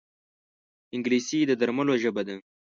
[0.95, 2.35] انګلیسي د درملو ژبه ده